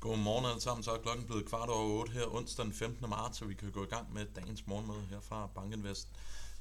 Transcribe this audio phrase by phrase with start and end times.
[0.00, 3.10] Godmorgen alle sammen, så er klokken blevet kvart over 8 her onsdag den 15.
[3.10, 6.08] marts, så vi kan gå i gang med dagens morgenmøde her fra Bankinvest.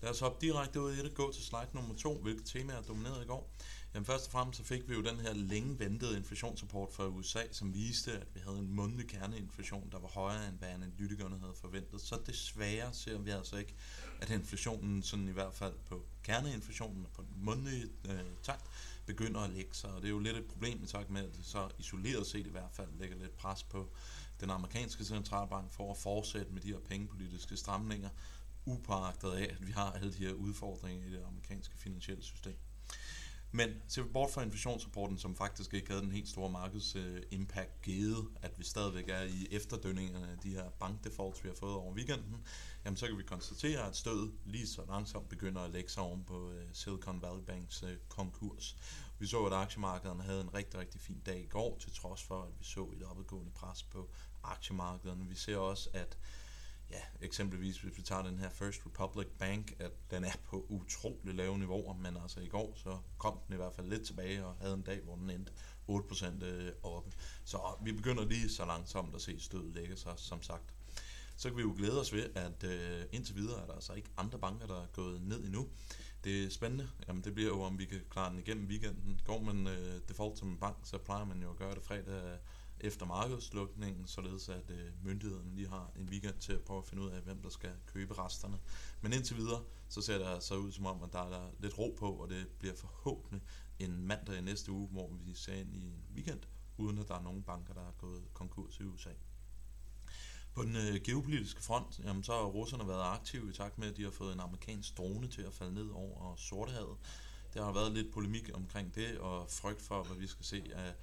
[0.02, 2.81] Lad os hoppe direkte ud i det, gå til slide nummer 2, hvilket tema er
[2.81, 3.49] domineret i går.
[3.94, 7.40] Jamen først og fremmest så fik vi jo den her længe ventede inflationsrapport fra USA,
[7.51, 11.54] som viste, at vi havde en månedlig kerneinflation, der var højere end hvad analytikerne havde
[11.55, 12.01] forventet.
[12.01, 13.76] Så desværre ser vi altså ikke,
[14.22, 18.66] at inflationen sådan i hvert fald på kerneinflationen og på den månedlige øh, takt
[19.05, 19.94] begynder at lægge sig.
[19.94, 22.48] Og det er jo lidt et problem i takt med, at det så isoleret set
[22.48, 23.90] i hvert fald lægger lidt pres på
[24.40, 28.09] den amerikanske centralbank for at fortsætte med de her pengepolitiske stramninger,
[28.66, 32.58] upåagtet af, at vi har alle de her udfordringer i det amerikanske finansielle system.
[33.52, 37.81] Men ser vi bort fra inflationsrapporten, som faktisk ikke havde den helt store markedsimpact uh,
[37.84, 41.94] givet, at vi stadigvæk er i efterdønningerne af de her bankdefaults, vi har fået over
[41.94, 42.45] weekenden,
[42.85, 46.23] jamen så kan vi konstatere, at stødet lige så langsomt begynder at lægge sig oven
[46.23, 48.75] på øh, Silicon Valley Banks uh, konkurs.
[49.20, 52.41] Vi så, at aktiemarkederne havde en rigtig, rigtig fin dag i går, til trods for,
[52.44, 54.09] at vi så et opadgående pres på
[54.44, 55.25] aktiemarkederne.
[55.25, 56.17] Vi ser også, at
[56.92, 61.36] ja, eksempelvis hvis vi tager den her First Republic Bank, at den er på utrolig
[61.36, 64.56] lave niveauer, men altså i går så kom den i hvert fald lidt tilbage og
[64.62, 65.52] havde en dag, hvor den endte
[65.90, 67.12] 8% øh, oppe.
[67.44, 70.73] Så vi begynder lige så langsomt at se stødet lægge sig, som sagt.
[71.36, 74.09] Så kan vi jo glæde os ved, at øh, indtil videre er der altså ikke
[74.18, 75.68] andre banker, der er gået ned endnu.
[76.24, 76.90] Det er spændende.
[77.08, 79.22] Jamen, det bliver jo, om vi kan klare den igennem weekenden.
[79.26, 82.38] Går man øh, default som en bank, så plejer man jo at gøre det fredag
[82.80, 87.03] efter markedslukningen, således at øh, myndighederne lige har en weekend til at prøve at finde
[87.03, 88.59] ud af, hvem der skal købe resterne.
[89.02, 91.95] Men indtil videre, så ser det altså ud som om, at der er lidt ro
[92.00, 93.41] på, og det bliver forhåbentlig
[93.80, 96.41] en mandag i næste uge, hvor vi ser ind i en weekend,
[96.77, 99.09] uden at der er nogen banker, der er gået konkurs i USA.
[100.53, 103.97] På den øh, geopolitiske front, jamen, så har russerne været aktive i takt med, at
[103.97, 106.97] de har fået en amerikansk drone til at falde ned over Sortehavet.
[107.53, 110.94] Der har været lidt polemik omkring det, og frygt for, hvad vi skal se af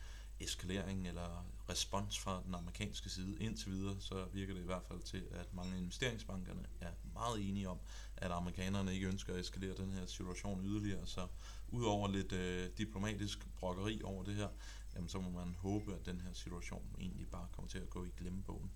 [0.41, 3.37] eskalering eller respons fra den amerikanske side.
[3.41, 7.49] Indtil videre, så virker det i hvert fald til, at mange af investeringsbankerne er meget
[7.49, 7.79] enige om,
[8.17, 11.07] at amerikanerne ikke ønsker at eskalere den her situation yderligere.
[11.07, 11.27] Så
[11.69, 14.49] udover lidt øh, diplomatisk brokkeri over det her,
[14.95, 18.05] jamen, så må man håbe, at den her situation egentlig bare kommer til at gå
[18.05, 18.71] i glemmebogen.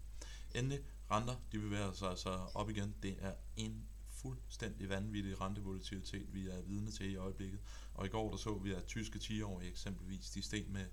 [0.54, 0.80] Endelig,
[1.10, 2.94] renter, de bevæger sig altså op igen.
[3.02, 7.60] Det er en fuldstændig vanvittig rentevolatilitet, vi er vidne til i øjeblikket.
[7.94, 10.86] Og i går der så vi, at tyske 10-årige eksempelvis, de steg med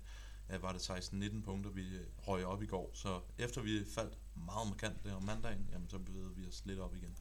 [0.50, 2.90] Øh, var det 16-19 punkter, vi øh, røg op i går.
[2.94, 6.78] Så efter vi faldt meget markant der om mandagen, jamen, så bevægede vi os lidt
[6.78, 7.16] op igen.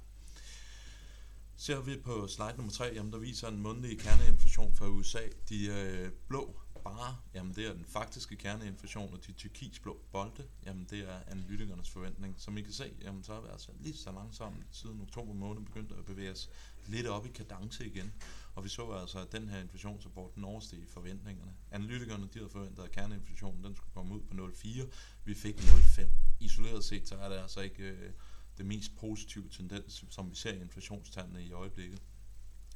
[1.55, 5.21] Ser vi på slide nummer 3, jamen, der viser en månedlig kerneinflation fra USA.
[5.49, 10.87] De øh, blå bare, jamen det er den faktiske kerneinflation, og de turkisblå bolde, jamen
[10.89, 12.35] det er analytikernes forventning.
[12.37, 15.65] Som I kan se, jamen så har vi altså lige så langsomt siden oktober måned
[15.65, 16.49] begyndt at bevæge os
[16.85, 18.13] lidt op i kadence igen.
[18.55, 21.51] Og vi så altså, at den her inflationsrapport, den oversteg forventningerne.
[21.71, 24.87] Analytikerne, de havde forventet, at kerneinflationen, den skulle komme ud på 0,4.
[25.25, 26.01] Vi fik 0,5.
[26.39, 28.11] Isoleret set, så er det altså ikke øh,
[28.57, 32.01] det mest positive tendens, som vi ser i inflationstallene i øjeblikket.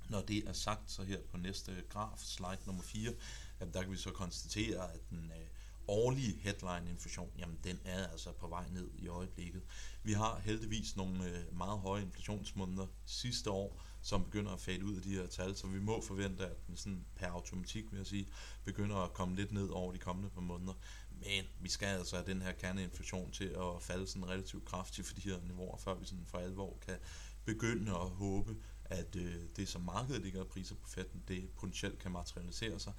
[0.09, 3.13] Når det er sagt, så her på næste graf, slide nummer 4,
[3.61, 5.47] at der kan vi så konstatere, at den øh,
[5.88, 9.61] årlige headline-inflation, jamen den er altså på vej ned i øjeblikket.
[10.03, 14.95] Vi har heldigvis nogle øh, meget høje inflationsmåneder sidste år, som begynder at fade ud
[14.95, 18.07] af de her tal, så vi må forvente, at den sådan per automatik, vil jeg
[18.07, 18.27] sige,
[18.63, 20.73] begynder at komme lidt ned over de kommende par måneder.
[21.11, 25.16] Men vi skal altså have den her kerneinflation til at falde sådan relativt kraftigt for
[25.16, 26.97] de her niveauer, før vi sådan for alvor kan
[27.45, 28.55] begynde at håbe,
[28.85, 32.94] at øh, det som markedet ligger priser på fatten, det potentielt kan materialisere sig.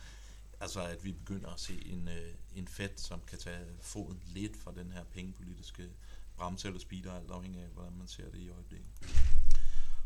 [0.62, 4.56] Altså at vi begynder at se en, øh, en Fed, som kan tage foden lidt
[4.56, 5.88] fra den her pengepolitiske
[6.36, 8.88] bremse eller speeder, alt afhængig af, hvordan man ser det i øjeblikket.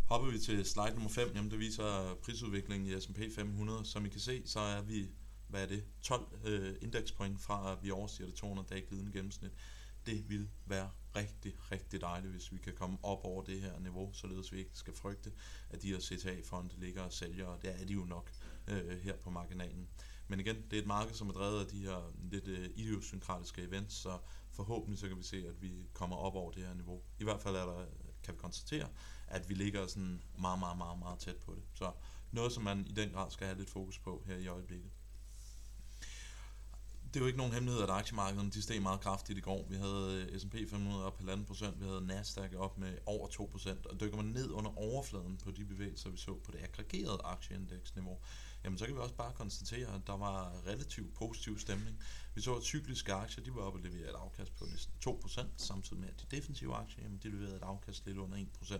[0.08, 3.84] Hopper vi til slide nummer 5, jamen det viser prisudviklingen i S&P 500.
[3.84, 5.08] Som I kan se, så er vi,
[5.48, 9.52] hvad er det, 12 øh, indekspoint fra, at vi overstiger det 200 dage glidende gennemsnit.
[10.06, 14.12] Det vil være rigtig, rigtig dejligt, hvis vi kan komme op over det her niveau,
[14.12, 15.32] således vi ikke skal frygte,
[15.70, 18.32] at de her CTA-fonde ligger og sælger, og det er de jo nok
[18.68, 19.88] øh, her på marginalen.
[20.28, 23.62] Men igen, det er et marked, som er drevet af de her lidt øh, idiosynkratiske
[23.62, 24.18] events, så
[24.52, 27.02] forhåbentlig så kan vi se, at vi kommer op over det her niveau.
[27.18, 27.86] I hvert fald er der,
[28.22, 28.88] kan vi konstatere,
[29.26, 31.62] at vi ligger sådan meget, meget, meget, meget tæt på det.
[31.74, 31.92] Så
[32.32, 34.90] noget, som man i den grad skal have lidt fokus på her i øjeblikket.
[37.16, 39.66] Det er jo ikke nogen hemmelighed, at aktiemarkederne de steg meget kraftigt i går.
[39.68, 43.90] Vi havde øh, S&P 500 op på 1,5%, vi havde Nasdaq op med over 2%,
[43.90, 48.18] og dykker man ned under overfladen på de bevægelser, vi så på det aggregerede aktieindeksniveau,
[48.64, 52.00] jamen så kan vi også bare konstatere, at der var relativt positiv stemning.
[52.34, 55.46] Vi så, at cykliske aktier, de var oppe og leverede et afkast på næsten 2%,
[55.56, 58.78] samtidig med, at de defensive aktier, jamen de leverede et afkast lidt under 1%.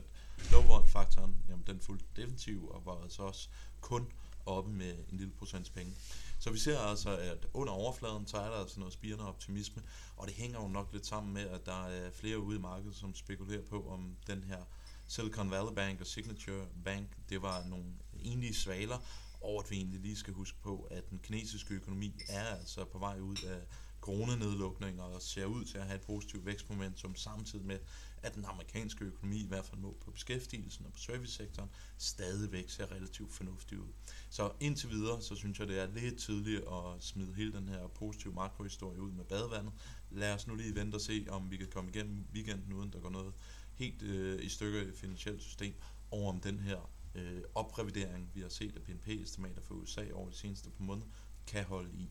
[0.53, 3.49] Low faktoren jamen den fulgte defensiv og var altså også
[3.81, 4.13] kun
[4.47, 5.93] oppe med en lille procents penge.
[6.39, 9.83] Så vi ser altså, at under overfladen, så er der altså noget spirende optimisme,
[10.17, 12.97] og det hænger jo nok lidt sammen med, at der er flere ude i markedet,
[12.97, 14.63] som spekulerer på, om den her
[15.09, 17.85] Silicon Valley Bank og Signature Bank, det var nogle
[18.23, 18.99] enlige svaler,
[19.41, 22.99] og at vi egentlig lige skal huske på, at den kinesiske økonomi er altså på
[22.99, 23.61] vej ud af
[24.01, 27.79] coronanedlukninger og ser ud til at have et positivt vækstmomentum, samtidig med,
[28.23, 32.93] at den amerikanske økonomi, i hvert fald målt på beskæftigelsen og på servicesektoren, stadigvæk ser
[32.93, 33.89] relativt fornuftig ud.
[34.31, 37.87] Så indtil videre, så synes jeg, det er lidt tidligt at smide hele den her
[37.87, 39.73] positive makrohistorie ud med badevandet.
[40.11, 43.01] Lad os nu lige vente og se, om vi kan komme igennem weekenden, uden der
[43.01, 43.33] går noget
[43.75, 45.75] helt øh, i stykker i det finansielle system,
[46.11, 50.37] og om den her øh, oprevidering, vi har set af BNP-estimater for USA over de
[50.37, 51.07] seneste par måneder,
[51.47, 52.09] kan holde i.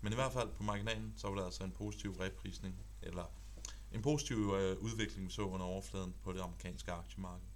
[0.00, 3.24] Men i hvert fald på marginalen, så var der altså en positiv reprisning, eller
[3.94, 7.46] en positiv øh, udvikling, vi så under overfladen på det amerikanske aktiemarked.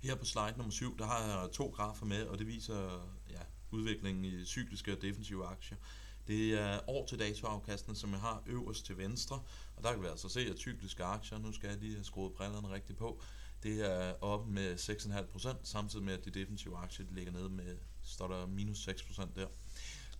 [0.00, 3.40] Her på slide nummer 7, der har jeg to grafer med, og det viser ja,
[3.70, 5.78] udviklingen i cykliske og defensive aktier.
[6.26, 9.42] Det er år til datoafkastene, som jeg har øverst til venstre,
[9.76, 12.32] og der kan vi altså se, at cykliske aktier, nu skal jeg lige have skruet
[12.32, 13.22] brillerne rigtigt på,
[13.62, 17.76] det er op med 6,5%, samtidig med at de defensive aktier de ligger nede med,
[18.02, 19.46] står der minus 6% der.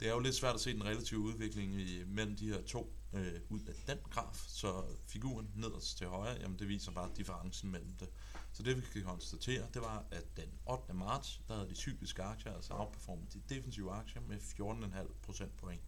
[0.00, 3.00] Det er jo lidt svært at se den relative udvikling i, mellem de her to
[3.12, 7.71] øh, ud af den graf, så figuren nederst til højre, jamen det viser bare differencen
[7.71, 8.09] mellem det.
[8.53, 10.95] Så det vi kan konstatere, det var, at den 8.
[10.95, 15.83] marts, der havde de cykliske aktier altså outperformet de defensive aktier med 14,5 procentpoint.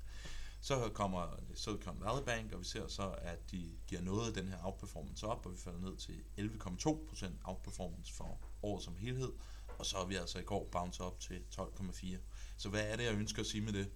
[0.61, 4.49] Så kommer Silicon Valley Bank, og vi ser så, at de giver noget af den
[4.49, 9.33] her outperformance op, og vi falder ned til 11,2% outperformance for året som helhed,
[9.79, 12.17] og så er vi altså i går bounce op til 12,4.
[12.57, 13.91] Så hvad er det, jeg ønsker at sige med det?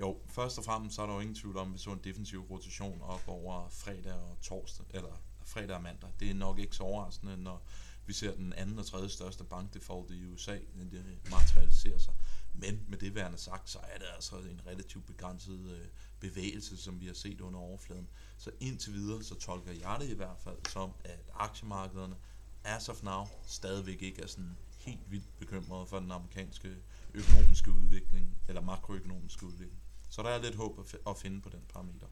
[0.00, 2.00] Jo, først og fremmest så er der jo ingen tvivl om, at vi så en
[2.04, 6.10] defensiv rotation op over fredag og torsdag, eller fredag og mandag.
[6.20, 7.66] Det er nok ikke så overraskende, når
[8.06, 12.14] vi ser den anden og tredje største bankdefault i USA, når det materialiserer sig.
[12.54, 15.86] Men med det værende sagt, så er det altså en relativt begrænset øh,
[16.20, 18.08] bevægelse, som vi har set under overfladen.
[18.38, 22.16] Så indtil videre, så tolker jeg det i hvert fald som, at aktiemarkederne
[22.64, 26.76] as of now stadigvæk ikke er sådan helt vildt bekymret for den amerikanske
[27.14, 29.82] økonomiske udvikling, eller makroøkonomiske udvikling.
[30.10, 32.06] Så der er lidt håb at finde på den parameter.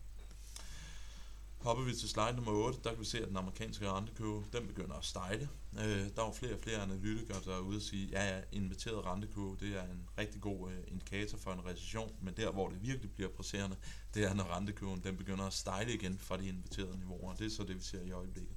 [1.60, 4.66] Hopper vi til slide nummer 8, der kan vi se, at den amerikanske rentekurve, den
[4.66, 5.48] begynder at stejle.
[5.78, 9.06] Øh, der er flere og flere analytikere, der er ude og sige, ja, ja, inviteret
[9.06, 12.82] rentekurve, det er en rigtig god øh, indikator for en recession, men der, hvor det
[12.82, 13.76] virkelig bliver presserende,
[14.14, 17.34] det er, når rentekurven den begynder at stejle igen fra de inviterede niveauer.
[17.34, 18.56] Det er så det, vi ser i øjeblikket.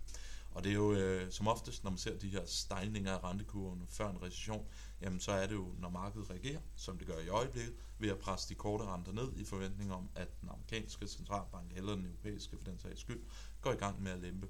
[0.53, 3.87] Og det er jo øh, som oftest, når man ser de her stejlinger af rentekurven
[3.89, 4.67] før en recession,
[5.01, 8.19] jamen så er det jo, når markedet reagerer, som det gør i øjeblikket, ved at
[8.19, 12.57] presse de korte renter ned i forventning om, at den amerikanske centralbank eller den europæiske
[12.57, 13.21] for den sags skyld,
[13.61, 14.47] går i gang med at lempe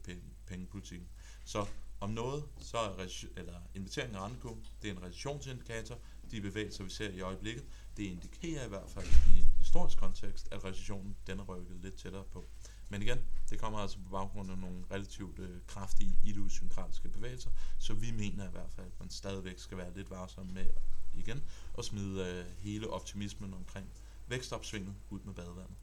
[0.47, 1.07] pengepolitikken.
[1.45, 1.65] Så
[1.99, 3.07] om noget, så er
[3.37, 5.99] eller investering af rentekurven, det er en recessionsindikator,
[6.31, 7.65] de bevægelser, vi ser i øjeblikket,
[7.97, 11.95] det indikerer i hvert fald i en historisk kontekst, at recessionen den er rykket lidt
[11.95, 12.45] tættere på.
[12.93, 13.19] Men igen,
[13.49, 17.49] det kommer altså på baggrund af nogle relativt øh, kraftige idiosynkratiske bevægelser,
[17.79, 20.65] så vi mener i hvert fald, at man stadigvæk skal være lidt varsom med
[21.13, 21.43] igen
[21.77, 23.89] at smide øh, hele optimismen omkring
[24.27, 25.75] vækstopsvinget ud med badevandet.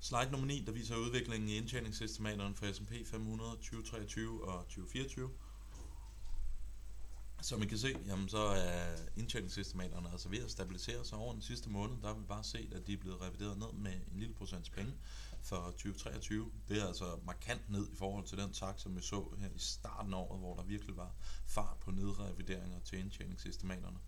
[0.00, 5.30] Slide nummer 9, der viser udviklingen i indtjeningsestimaterne for S&P 500 2023 og 2024.
[7.40, 11.42] Som I kan se, jamen, så er indtjeningsestimaterne altså ved at stabilisere sig over den
[11.42, 11.96] sidste måned.
[12.02, 14.70] Der har vi bare set, at de er blevet revideret ned med en lille procents
[14.70, 14.92] penge
[15.42, 16.50] for 2023.
[16.68, 19.58] Det er altså markant ned i forhold til den tak, som vi så her i
[19.58, 21.14] starten af året, hvor der virkelig var
[21.46, 23.98] fart på nedrevideringer til indtjeningsestimaterne.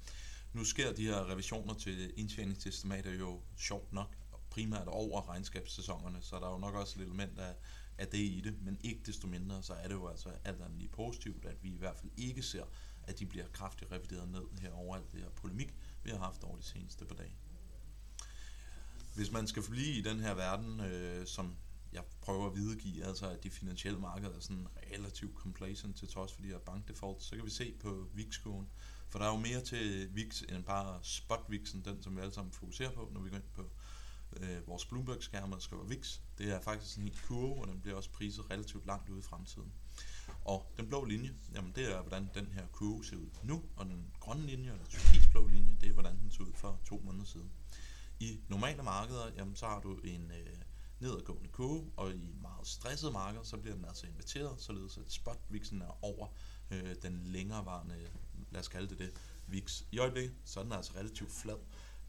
[0.53, 4.17] Nu sker de her revisioner til indtjeningsestimater jo sjovt nok
[4.51, 7.55] primært over regnskabssæsonerne, så der er jo nok også et element af,
[7.99, 10.79] af det i det, men ikke desto mindre, så er det jo altså alt andet
[10.79, 12.65] lige positivt, at vi i hvert fald ikke ser
[13.11, 16.45] at de bliver kraftigt revideret ned her over alt det her polemik, vi har haft
[16.45, 17.35] over de seneste par dage.
[19.15, 21.57] Hvis man skal blive i den her verden, øh, som
[21.93, 26.33] jeg prøver at videregive, altså at de finansielle markeder er sådan relativt complacent til trods
[26.33, 28.69] for de her bankdefaults, så kan vi se på VIX-kurven.
[29.09, 32.53] For der er jo mere til VIX end bare spot-VIXen, den som vi alle sammen
[32.53, 33.71] fokuserer på, når vi går ind på
[34.37, 36.19] øh, vores Bloomberg-skærme og skriver VIX.
[36.39, 39.23] Det er faktisk en helt kurve, og den bliver også priset relativt langt ude i
[39.23, 39.73] fremtiden.
[40.51, 43.87] Og den blå linje, jamen det er, hvordan den her kurve ser ud nu, og
[43.87, 47.25] den grønne linje, eller turkisblå linje, det er, hvordan den så ud for to måneder
[47.25, 47.51] siden.
[48.21, 50.57] I normale markeder, jamen så har du en øh,
[51.01, 55.39] nedadgående kurve, og i meget stressede markeder, så bliver den altså inverteret, således at spot
[55.51, 56.27] er over
[56.71, 58.09] øh, den længerevarende,
[58.51, 59.13] lad os kalde det det,
[59.47, 59.83] VIX.
[59.93, 61.59] I øjeblikket, så er den altså relativt flad,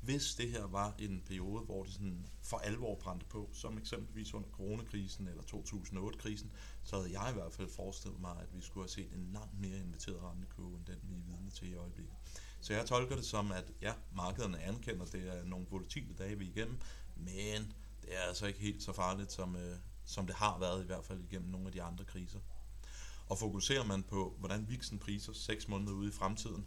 [0.01, 4.34] hvis det her var en periode, hvor det sådan for alvor brændte på, som eksempelvis
[4.34, 6.51] under coronakrisen eller 2008-krisen,
[6.84, 9.60] så havde jeg i hvert fald forestillet mig, at vi skulle have set en langt
[9.60, 12.13] mere inviteret rentekurve, end den vi er vidne til i øjeblikket.
[12.62, 16.38] Så jeg tolker det som, at ja, markederne anerkender, at det er nogle volatile dage,
[16.38, 16.79] vi er igennem,
[17.15, 20.86] men det er altså ikke helt så farligt, som, øh, som det har været i
[20.86, 22.39] hvert fald igennem nogle af de andre kriser.
[23.27, 26.65] Og fokuserer man på, hvordan viksen priser 6 måneder ude i fremtiden,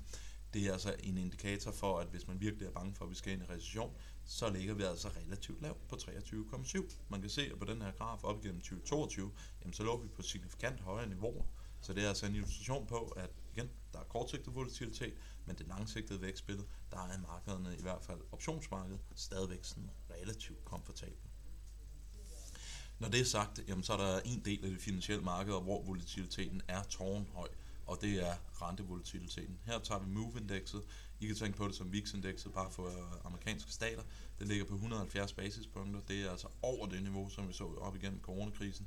[0.54, 3.14] det er altså en indikator for, at hvis man virkelig er bange for, at vi
[3.14, 6.94] skal ind i recession, så ligger vi altså relativt lavt på 23,7.
[7.08, 10.08] Man kan se, at på den her graf op igennem 2022, jamen så lå vi
[10.08, 11.44] på signifikant højere niveauer.
[11.80, 15.14] Så det er altså en illustration på, at igen, der er kortsigtet volatilitet,
[15.46, 21.30] men det langsigtede vækstbillede, der er markederne, i hvert fald optionsmarkedet, stadigvæk sådan relativt komfortabel.
[22.98, 25.82] Når det er sagt, jamen, så er der en del af det finansielle marked, hvor
[25.82, 27.48] volatiliteten er tårnhøj,
[27.86, 29.58] og det er rentevolatiliteten.
[29.64, 30.82] Her tager vi MOVE-indekset.
[31.20, 34.02] I kan tænke på det som VIX-indekset bare for øh, amerikanske stater.
[34.38, 36.00] Det ligger på 170 basispunkter.
[36.08, 38.86] Det er altså over det niveau, som vi så op igennem coronakrisen.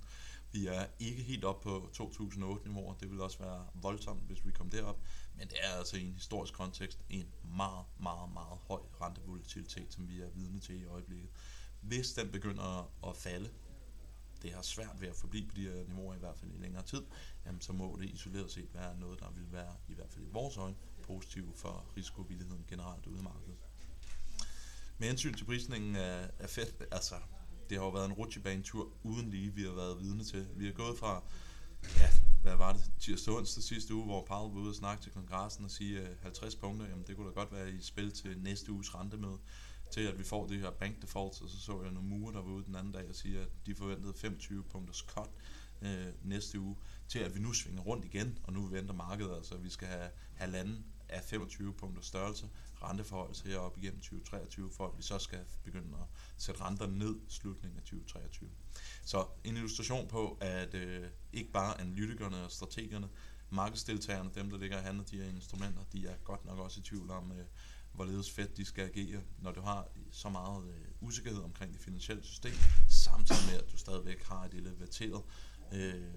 [0.51, 2.93] Vi er ikke helt op på 2008-niveauer.
[2.93, 4.99] Det vil også være voldsomt, hvis vi kom derop.
[5.35, 10.09] Men det er altså i en historisk kontekst en meget, meget, meget høj rentevolatilitet, som
[10.09, 11.29] vi er vidne til i øjeblikket.
[11.81, 13.49] Hvis den begynder at falde,
[14.41, 16.83] det har svært ved at forblive på de her niveauer i hvert fald i længere
[16.83, 17.01] tid,
[17.47, 20.29] jamen så må det isoleret set være noget, der vil være, i hvert fald i
[20.31, 23.55] vores øjne, positivt for risikovilligheden generelt ude i markedet.
[24.97, 27.15] Med hensyn til prisningen af, af Fed, altså
[27.69, 30.47] det har jo været en rutsjebanetur uden lige, vi har været vidne til.
[30.55, 31.23] Vi har gået fra,
[31.97, 32.09] ja,
[32.41, 35.65] hvad var det, tirsdag onsdag sidste uge, hvor Powell var ude og snakke til kongressen
[35.65, 38.71] og sige øh, 50 punkter, jamen det kunne da godt være i spil til næste
[38.71, 39.37] uges rentemøde
[39.91, 42.41] til at vi får det her bank defaults, og så så jeg nogle murer, der
[42.41, 45.29] var ude den anden dag og siger, at de forventede 25 punkters cut
[45.81, 46.75] øh, næste uge,
[47.07, 50.09] til at vi nu svinger rundt igen, og nu venter markedet, altså vi skal have
[50.35, 52.49] halvanden af 25 punkter størrelse
[52.83, 57.31] renteforhold herop igennem 2023, for at vi så skal begynde at sætte renterne ned i
[57.31, 58.49] slutningen af 2023.
[59.05, 63.09] Så en illustration på, at øh, ikke bare analytikerne og strategerne,
[63.49, 66.83] markedsdeltagerne, dem der ligger og handler de her instrumenter, de er godt nok også i
[66.83, 67.45] tvivl om, øh,
[67.93, 72.23] hvorledes fedt de skal agere, når du har så meget øh, usikkerhed omkring det finansielle
[72.23, 72.53] system,
[72.89, 75.23] samtidig med, at du stadigvæk har et elevateret
[75.73, 76.13] øh,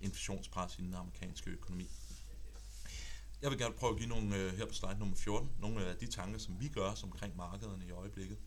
[0.00, 1.90] inflationspres i den amerikanske økonomi.
[3.42, 5.96] Jeg vil gerne prøve at give nogle, øh, her på slide nummer 14, nogle af
[5.96, 8.38] de tanker, som vi gør omkring markederne i øjeblikket.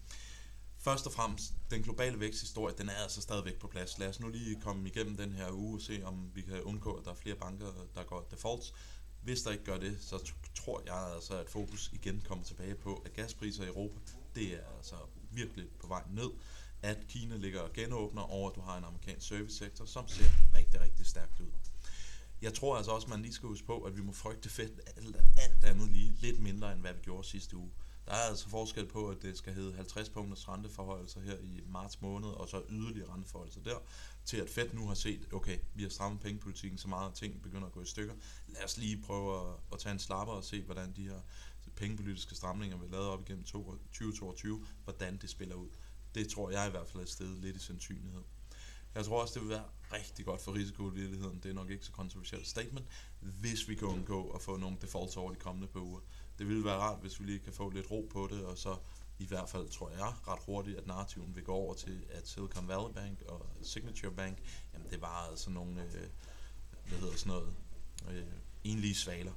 [0.78, 4.00] Først og fremmest, den globale væksthistorie, den er altså stadigvæk på plads.
[4.00, 6.94] Lad os nu lige komme igennem den her uge og se, om vi kan undgå,
[6.94, 7.66] at der er flere banker,
[7.96, 8.74] der går defaults.
[9.24, 12.96] Hvis der ikke gør det, så tror jeg altså, at fokus igen kommer tilbage på,
[13.06, 14.00] at gaspriser i Europa,
[14.36, 14.96] det er altså
[15.32, 16.30] virkelig på vej ned.
[16.84, 20.82] At Kina ligger og genåbner over, at du har en amerikansk servicesektor, som ser rigtig,
[20.82, 21.52] rigtig stærkt ud.
[22.42, 24.82] Jeg tror altså også, at man lige skal huske på, at vi må frygte fedt
[24.98, 27.72] alt, alt andet lige lidt mindre, end hvad vi gjorde sidste uge.
[28.06, 32.02] Der er altså forskel på, at det skal hedde 50 punkters renteforhøjelser her i marts
[32.02, 33.78] måned, og så yderligere renteforhøjelser der,
[34.26, 37.42] til at Fed nu har set, okay, vi har strammet pengepolitikken så meget, at ting
[37.42, 38.14] begynder at gå i stykker.
[38.48, 41.22] Lad os lige prøve at, at tage en slapper og se, hvordan de her
[41.76, 45.70] pengepolitiske stramninger, vi har lavet op igennem 2022, hvordan det spiller ud.
[46.16, 48.22] Det tror jeg i hvert fald er et sted lidt i sandsynlighed.
[48.96, 49.64] Jeg tror også, det vil være
[49.94, 51.40] rigtig godt for risikovilligheden.
[51.44, 52.88] Det er nok ikke så kontroversielt statement,
[53.20, 56.00] hvis vi kan undgå at få nogle defaults over de kommende par uger.
[56.40, 58.78] Det ville være rart, hvis vi lige kan få lidt ro på det, og så
[59.20, 62.68] i hvert fald tror jeg ret hurtigt, at narrativen vil gå over til, at Silicon
[62.68, 64.38] Valley Bank og Signature Bank,
[64.74, 66.08] jamen det var altså nogle, øh,
[66.88, 67.54] hvad hedder sådan noget,
[68.10, 68.24] øh,
[68.64, 69.34] enlige svaler,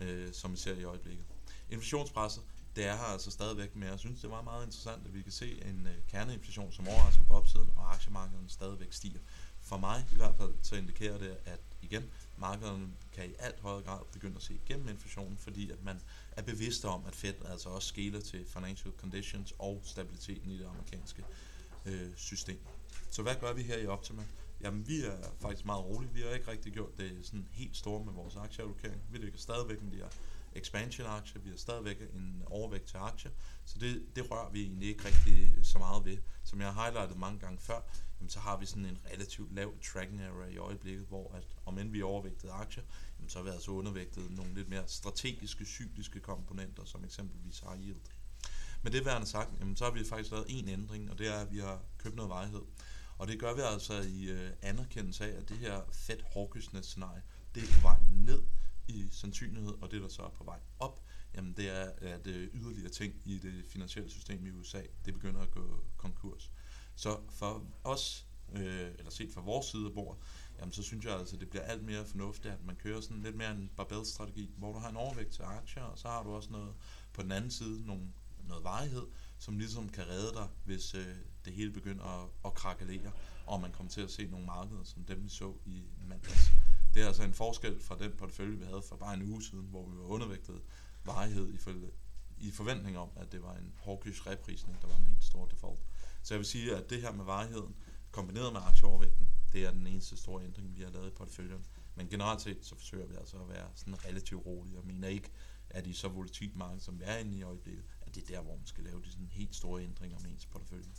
[0.00, 1.24] øh, som vi ser i øjeblikket.
[1.70, 2.42] Inflationspresset,
[2.76, 5.32] det er her altså stadigvæk, men jeg synes, det var meget interessant, at vi kan
[5.32, 9.20] se en øh, kerneinflation, som overrasker på opsiden, og aktiemarkederne stadigvæk stiger.
[9.62, 12.04] For mig i hvert fald, så indikerer det, at igen,
[12.36, 16.00] markederne kan i alt højere grad begynde at se igennem inflationen, fordi at man
[16.36, 20.66] er bevidst om, at Fed altså også skæler til financial conditions og stabiliteten i det
[20.66, 21.24] amerikanske
[21.86, 22.58] øh, system.
[23.10, 24.22] Så hvad gør vi her i Optima?
[24.60, 26.12] Jamen, vi er faktisk meget rolige.
[26.12, 29.02] Vi har ikke rigtig gjort det sådan helt store med vores aktieallokering.
[29.10, 30.08] Vi ligger stadigvæk med de her
[30.56, 31.40] expansion-aktier.
[31.42, 33.30] Vi har stadigvæk en overvægt til aktier.
[33.64, 36.18] Så det, det rører vi egentlig ikke rigtig så meget ved.
[36.44, 37.80] Som jeg har highlightet mange gange før,
[38.20, 41.78] jamen, så har vi sådan en relativt lav tracking error i øjeblikket, hvor at, om
[41.78, 42.84] end vi er overvægtet aktier,
[43.18, 47.76] jamen, så har vi altså undervægtet nogle lidt mere strategiske, cykliske komponenter, som eksempelvis har
[47.76, 48.00] yield.
[48.82, 51.38] Med det værende sagt, jamen, så har vi faktisk lavet en ændring, og det er,
[51.38, 52.62] at vi har købt noget vejhed.
[53.18, 57.22] Og det gør vi altså i øh, anerkendelse af, at det her Fed hawkishness scenarie,
[57.54, 58.42] det er på vej ned
[58.88, 61.02] i sandsynlighed, og det der så er på vej op,
[61.34, 65.40] jamen det er, at øh, yderligere ting i det finansielle system i USA, det begynder
[65.40, 66.50] at gå konkurs.
[66.94, 70.22] Så for os, øh, eller set fra vores side af bordet,
[70.58, 73.22] jamen så synes jeg altså, at det bliver alt mere fornuftigt, at man kører sådan
[73.22, 76.30] lidt mere en barbell-strategi, hvor du har en overvægt til aktier, og så har du
[76.30, 76.74] også noget
[77.12, 78.12] på den anden side, nogle,
[78.48, 79.06] noget varighed,
[79.38, 83.12] som ligesom kan redde dig, hvis øh, det hele begynder at, at krakelere,
[83.46, 86.50] og man kommer til at se nogle markeder, som dem vi så i mandags.
[86.94, 89.66] Det er altså en forskel fra den portefølje, vi havde for bare en uge siden,
[89.66, 90.62] hvor vi var undervægtet
[91.04, 91.90] varighed ifølge,
[92.38, 95.80] i forventning om, at det var en hawkish reprisning, der var en helt stor default.
[96.22, 97.74] Så jeg vil sige, at det her med varigheden,
[98.10, 101.64] kombineret med aktieovervægten, det er den eneste store ændring, vi har lavet i porteføljen.
[101.94, 105.30] Men generelt set, så forsøger vi altså at være sådan relativt rolige, og mener ikke,
[105.70, 108.26] at i så volatilt marked, som vi er inde i i øjeblikket, at det er
[108.26, 110.90] der, hvor man skal lave de sådan helt store ændringer med ens portefølje.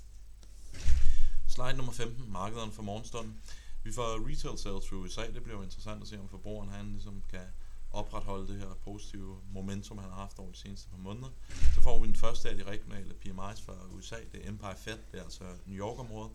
[1.47, 3.41] Slide nummer 15, markederne for morgenstunden.
[3.83, 6.91] Vi får retail sales i USA, det bliver jo interessant at se, om forbrugeren han
[6.91, 7.47] ligesom kan
[7.91, 11.29] opretholde det her positive momentum, han har haft over de seneste par måneder.
[11.75, 14.97] Så får vi den første af de regionale PMI's fra USA, det er Empire Fed,
[15.11, 16.31] det er altså New York-området.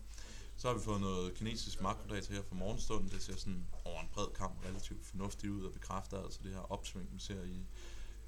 [0.56, 3.08] Så har vi fået noget kinesisk makrodata her fra morgenstunden.
[3.08, 6.72] Det ser sådan over en bred kamp relativt fornuftigt ud og bekræfter altså det her
[6.72, 7.66] opsving, vi ser i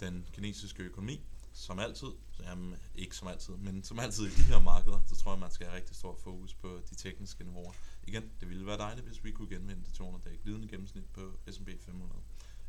[0.00, 1.20] den kinesiske økonomi.
[1.52, 2.08] Som altid,
[2.42, 5.50] jamen ikke som altid, men som altid i de her markeder, så tror jeg, man
[5.50, 7.72] skal have rigtig stor fokus på de tekniske niveauer.
[8.04, 11.38] Igen, det ville være dejligt, hvis vi kunne genvinde det 200 dage glidende gennemsnit på
[11.50, 12.20] S&P 500.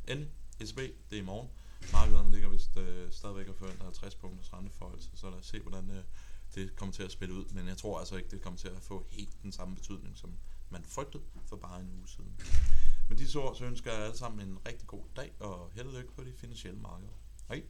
[0.08, 0.30] Endelig,
[0.64, 1.48] S&P, det er i morgen.
[1.92, 5.90] Markederne ligger vist øh, stadigvæk og forventer 50 punkters renteforhold, så lad os se, hvordan
[5.90, 6.04] øh,
[6.54, 7.44] det kommer til at spille ud.
[7.44, 10.34] Men jeg tror altså ikke, det kommer til at få helt den samme betydning, som
[10.70, 12.40] man frygtede for bare en uge siden.
[13.08, 15.94] Med disse ord, så ønsker jeg alle sammen en rigtig god dag, og held og
[15.94, 17.12] lykke på de finansielle markeder.
[17.48, 17.62] Hej!